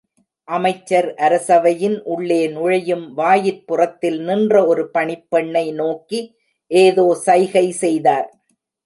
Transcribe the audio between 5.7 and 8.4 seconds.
நோக்கி ஏதோ சைகை செய்தார்.